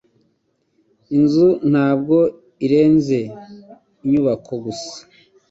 Inzu 1.15 1.47
ntabwo 1.71 2.17
irenze 2.65 3.19
inyubako 4.03 4.51
gusa. 4.65 4.93